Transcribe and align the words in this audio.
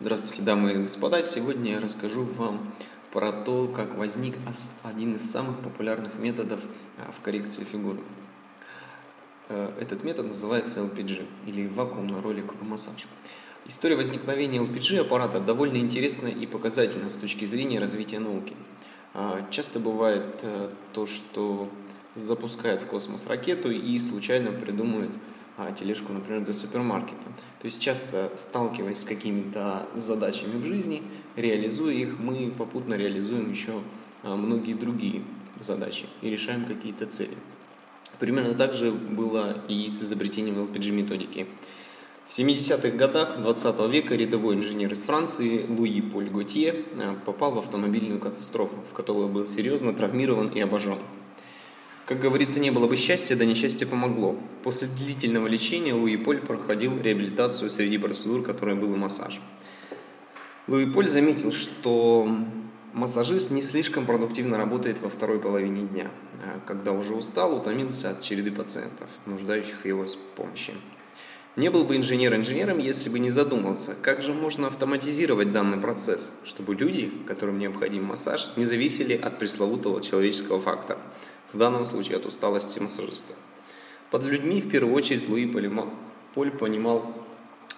Здравствуйте, 0.00 0.42
дамы 0.42 0.72
и 0.72 0.76
господа! 0.78 1.22
Сегодня 1.22 1.74
я 1.74 1.80
расскажу 1.80 2.24
вам 2.24 2.74
про 3.12 3.30
то, 3.30 3.68
как 3.68 3.94
возник 3.94 4.34
один 4.82 5.14
из 5.14 5.30
самых 5.30 5.60
популярных 5.60 6.16
методов 6.18 6.58
а, 6.98 7.12
в 7.12 7.20
коррекции 7.20 7.62
фигуры. 7.62 8.00
Э, 9.48 9.70
этот 9.80 10.02
метод 10.02 10.26
называется 10.26 10.80
LPG 10.80 11.24
или 11.46 11.68
вакуумно-роликовый 11.68 12.66
массаж. 12.66 13.06
История 13.66 13.94
возникновения 13.94 14.58
LPG 14.58 14.98
аппарата 14.98 15.38
довольно 15.38 15.76
интересна 15.76 16.26
и 16.26 16.44
показательна 16.44 17.08
с 17.08 17.14
точки 17.14 17.44
зрения 17.44 17.78
развития 17.78 18.18
науки. 18.18 18.56
А, 19.14 19.46
часто 19.52 19.78
бывает 19.78 20.40
э, 20.42 20.70
то, 20.92 21.06
что 21.06 21.70
запускают 22.16 22.82
в 22.82 22.86
космос 22.86 23.28
ракету 23.28 23.70
и 23.70 23.96
случайно 24.00 24.50
придумывают 24.50 25.12
тележку, 25.78 26.12
например, 26.12 26.42
для 26.42 26.54
супермаркета. 26.54 27.24
То 27.60 27.66
есть 27.66 27.80
часто 27.80 28.32
сталкиваясь 28.36 29.00
с 29.00 29.04
какими-то 29.04 29.88
задачами 29.94 30.60
в 30.60 30.66
жизни, 30.66 31.02
реализуя 31.36 31.94
их, 31.94 32.18
мы 32.18 32.50
попутно 32.50 32.94
реализуем 32.94 33.50
еще 33.50 33.80
а, 34.22 34.36
многие 34.36 34.74
другие 34.74 35.22
задачи 35.60 36.06
и 36.22 36.30
решаем 36.30 36.64
какие-то 36.64 37.06
цели. 37.06 37.36
Примерно 38.18 38.54
так 38.54 38.74
же 38.74 38.90
было 38.90 39.56
и 39.68 39.88
с 39.88 40.02
изобретением 40.02 40.58
LPG-методики. 40.58 41.46
В 42.28 42.38
70-х 42.38 42.96
годах 42.96 43.38
20 43.40 43.80
века 43.90 44.14
рядовой 44.14 44.54
инженер 44.56 44.92
из 44.92 45.04
Франции 45.04 45.66
Луи 45.68 46.00
Поль 46.00 46.30
Готье 46.30 46.84
а, 46.96 47.16
попал 47.24 47.52
в 47.52 47.58
автомобильную 47.58 48.20
катастрофу, 48.20 48.74
в 48.90 48.94
которой 48.94 49.28
был 49.28 49.46
серьезно 49.46 49.92
травмирован 49.92 50.48
и 50.48 50.60
обожжен. 50.60 50.98
Как 52.06 52.20
говорится, 52.20 52.60
не 52.60 52.70
было 52.70 52.86
бы 52.86 52.96
счастья, 52.96 53.34
да 53.34 53.46
несчастье 53.46 53.86
помогло. 53.86 54.36
После 54.62 54.88
длительного 54.88 55.46
лечения 55.46 55.94
Луи 55.94 56.18
Поль 56.18 56.38
проходил 56.38 57.00
реабилитацию 57.00 57.70
среди 57.70 57.96
процедур, 57.96 58.42
которой 58.42 58.74
был 58.74 58.92
и 58.92 58.98
массаж. 58.98 59.40
Луи 60.66 60.84
Поль 60.84 61.08
заметил, 61.08 61.50
что 61.50 62.28
массажист 62.92 63.50
не 63.52 63.62
слишком 63.62 64.04
продуктивно 64.04 64.58
работает 64.58 65.00
во 65.00 65.08
второй 65.08 65.38
половине 65.38 65.86
дня, 65.86 66.10
а 66.44 66.60
когда 66.66 66.92
уже 66.92 67.14
устал, 67.14 67.56
утомился 67.56 68.10
от 68.10 68.20
череды 68.22 68.52
пациентов, 68.52 69.08
нуждающих 69.24 69.80
в 69.82 69.86
его 69.86 70.04
помощи. 70.36 70.74
Не 71.56 71.70
был 71.70 71.84
бы 71.84 71.96
инженер 71.96 72.34
инженером, 72.34 72.78
если 72.78 73.08
бы 73.08 73.18
не 73.18 73.30
задумался, 73.30 73.94
как 74.02 74.22
же 74.22 74.34
можно 74.34 74.66
автоматизировать 74.66 75.52
данный 75.52 75.78
процесс, 75.78 76.32
чтобы 76.44 76.74
люди, 76.74 77.10
которым 77.26 77.58
необходим 77.58 78.04
массаж, 78.04 78.50
не 78.56 78.66
зависели 78.66 79.14
от 79.14 79.38
пресловутого 79.38 80.02
человеческого 80.02 80.60
фактора– 80.60 80.98
в 81.54 81.58
данном 81.58 81.84
случае 81.84 82.18
от 82.18 82.26
усталости 82.26 82.78
массажиста. 82.78 83.34
Под 84.10 84.24
людьми 84.24 84.60
в 84.60 84.68
первую 84.68 84.94
очередь 84.94 85.28
Луи 85.28 85.46
Поль 86.34 86.50
понимал 86.50 87.14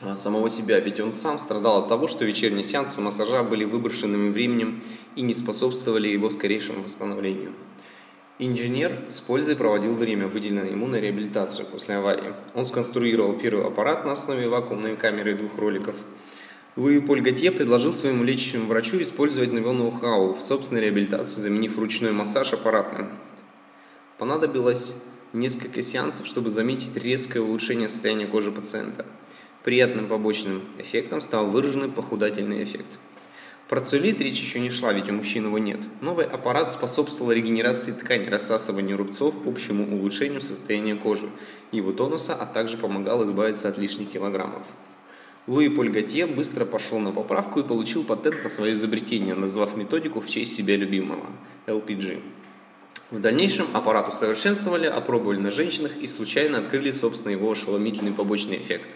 а, 0.00 0.16
самого 0.16 0.48
себя, 0.48 0.80
ведь 0.80 1.00
он 1.00 1.12
сам 1.12 1.38
страдал 1.38 1.82
от 1.82 1.88
того, 1.88 2.08
что 2.08 2.24
вечерние 2.24 2.64
сеансы 2.64 3.00
массажа 3.00 3.42
были 3.42 3.64
выброшенными 3.64 4.30
временем 4.30 4.82
и 5.16 5.22
не 5.22 5.34
способствовали 5.34 6.08
его 6.08 6.30
скорейшему 6.30 6.82
восстановлению. 6.82 7.52
Инженер 8.40 8.98
с 9.08 9.20
пользой 9.20 9.54
проводил 9.54 9.94
время, 9.94 10.26
выделенное 10.26 10.70
ему 10.70 10.86
на 10.88 10.96
реабилитацию 10.96 11.66
после 11.66 11.96
аварии. 11.96 12.32
Он 12.54 12.66
сконструировал 12.66 13.34
первый 13.34 13.64
аппарат 13.64 14.04
на 14.04 14.12
основе 14.12 14.48
вакуумной 14.48 14.96
камеры 14.96 15.32
и 15.32 15.34
двух 15.34 15.56
роликов. 15.56 15.94
Луи 16.74 16.98
Поль 16.98 17.20
Готье 17.20 17.52
предложил 17.52 17.92
своему 17.92 18.24
лечащему 18.24 18.66
врачу 18.66 19.00
использовать 19.00 19.52
его 19.52 19.72
ноу-хау 19.72 20.34
в 20.34 20.42
собственной 20.42 20.80
реабилитации, 20.80 21.40
заменив 21.40 21.78
ручной 21.78 22.10
массаж 22.10 22.52
аппаратным. 22.52 23.10
Понадобилось 24.18 24.94
несколько 25.32 25.82
сеансов, 25.82 26.26
чтобы 26.26 26.50
заметить 26.50 26.96
резкое 26.96 27.40
улучшение 27.40 27.88
состояния 27.88 28.26
кожи 28.26 28.52
пациента. 28.52 29.04
Приятным 29.64 30.06
побочным 30.06 30.62
эффектом 30.78 31.20
стал 31.20 31.50
выраженный 31.50 31.88
похудательный 31.88 32.62
эффект. 32.62 32.98
Про 33.68 33.80
целлюлит 33.80 34.20
речь 34.20 34.40
еще 34.40 34.60
не 34.60 34.70
шла, 34.70 34.92
ведь 34.92 35.10
у 35.10 35.14
мужчин 35.14 35.46
его 35.46 35.58
нет. 35.58 35.80
Новый 36.00 36.26
аппарат 36.26 36.70
способствовал 36.70 37.32
регенерации 37.32 37.92
ткани, 37.92 38.28
рассасыванию 38.28 38.96
рубцов, 38.96 39.34
общему 39.46 39.96
улучшению 39.96 40.42
состояния 40.42 40.94
кожи, 40.94 41.28
его 41.72 41.90
тонуса, 41.92 42.34
а 42.34 42.46
также 42.46 42.76
помогал 42.76 43.24
избавиться 43.24 43.68
от 43.68 43.78
лишних 43.78 44.10
килограммов. 44.10 44.62
Луи 45.46 45.68
Поль 45.70 45.90
Готье 45.90 46.26
быстро 46.26 46.64
пошел 46.64 47.00
на 47.00 47.10
поправку 47.10 47.60
и 47.60 47.64
получил 47.64 48.04
патент 48.04 48.44
на 48.44 48.50
свое 48.50 48.74
изобретение, 48.74 49.34
назвав 49.34 49.76
методику 49.76 50.20
в 50.20 50.28
честь 50.28 50.54
себя 50.54 50.76
любимого– 50.76 51.26
LPG. 51.66 52.20
В 53.14 53.20
дальнейшем 53.20 53.68
аппарат 53.72 54.08
усовершенствовали, 54.08 54.86
опробовали 54.86 55.38
на 55.38 55.52
женщинах 55.52 55.92
и 56.00 56.08
случайно 56.08 56.58
открыли, 56.58 56.90
собственно, 56.90 57.30
его 57.30 57.48
ошеломительный 57.48 58.10
побочный 58.10 58.56
эффект. 58.56 58.88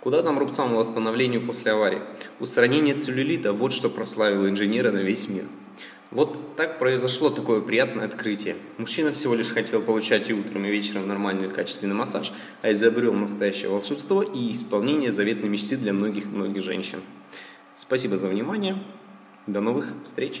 Куда 0.00 0.22
там 0.22 0.38
рубцам 0.38 0.74
восстановлению 0.74 1.44
после 1.44 1.72
аварии? 1.72 2.00
Устранение 2.40 2.94
целлюлита– 2.94 3.52
вот 3.52 3.74
что 3.74 3.90
прославило 3.90 4.48
инженера 4.48 4.90
на 4.90 5.00
весь 5.00 5.28
мир. 5.28 5.44
Вот 6.10 6.56
так 6.56 6.78
произошло 6.78 7.28
такое 7.28 7.60
приятное 7.60 8.06
открытие. 8.06 8.56
Мужчина 8.78 9.12
всего 9.12 9.34
лишь 9.34 9.48
хотел 9.50 9.82
получать 9.82 10.30
и 10.30 10.32
утром, 10.32 10.64
и 10.64 10.70
вечером 10.70 11.06
нормальный 11.06 11.50
качественный 11.50 11.94
массаж, 11.94 12.32
а 12.62 12.72
изобрел 12.72 13.12
настоящее 13.12 13.68
волшебство 13.68 14.22
и 14.22 14.50
исполнение 14.50 15.12
заветной 15.12 15.50
мечты 15.50 15.76
для 15.76 15.92
многих-многих 15.92 16.62
женщин. 16.62 17.00
Спасибо 17.78 18.16
за 18.16 18.28
внимание. 18.28 18.82
До 19.46 19.60
новых 19.60 19.92
встреч! 20.06 20.40